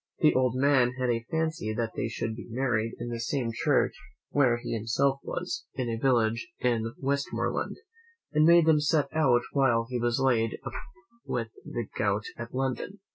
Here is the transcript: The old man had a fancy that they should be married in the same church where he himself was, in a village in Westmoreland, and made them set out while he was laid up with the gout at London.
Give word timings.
The 0.17 0.33
old 0.33 0.55
man 0.55 0.93
had 0.93 1.11
a 1.11 1.27
fancy 1.29 1.71
that 1.75 1.91
they 1.95 2.07
should 2.07 2.33
be 2.35 2.47
married 2.49 2.95
in 2.97 3.09
the 3.09 3.19
same 3.19 3.51
church 3.53 3.93
where 4.31 4.57
he 4.57 4.71
himself 4.73 5.19
was, 5.21 5.65
in 5.75 5.89
a 5.91 5.95
village 5.99 6.47
in 6.57 6.91
Westmoreland, 6.97 7.75
and 8.33 8.43
made 8.43 8.65
them 8.65 8.79
set 8.79 9.09
out 9.13 9.41
while 9.51 9.85
he 9.87 9.99
was 9.99 10.19
laid 10.19 10.57
up 10.65 10.73
with 11.23 11.49
the 11.63 11.85
gout 11.95 12.23
at 12.35 12.51
London. 12.51 12.99